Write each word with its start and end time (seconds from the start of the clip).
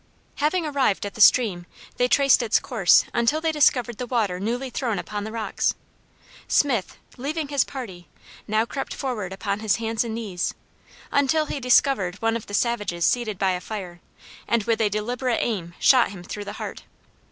Having 0.37 0.65
arrived 0.65 1.05
at 1.05 1.13
the 1.13 1.21
stream, 1.21 1.67
they 1.97 2.07
traced 2.07 2.41
its 2.41 2.59
course 2.59 3.05
until 3.13 3.39
they 3.39 3.51
discovered 3.51 3.99
the 3.99 4.07
water 4.07 4.39
newly 4.39 4.71
thrown 4.71 4.97
upon 4.97 5.25
the 5.25 5.31
rocks. 5.31 5.75
Smith, 6.47 6.97
leaving 7.17 7.49
his 7.49 7.63
party, 7.63 8.07
now 8.47 8.65
crept 8.65 8.95
forward 8.95 9.31
upon 9.31 9.59
his 9.59 9.75
hands 9.75 10.03
and 10.03 10.15
knees, 10.15 10.55
until 11.11 11.45
he 11.45 11.59
discovered 11.59 12.15
one 12.15 12.35
of 12.35 12.47
the 12.47 12.55
savages 12.55 13.05
seated 13.05 13.37
by 13.37 13.51
a 13.51 13.61
fire, 13.61 14.01
and 14.47 14.63
with 14.63 14.81
a 14.81 14.89
deliberate 14.89 15.37
aim 15.39 15.75
shot 15.77 16.09
him 16.09 16.23
through 16.23 16.45
the 16.45 16.53
heart. 16.53 16.81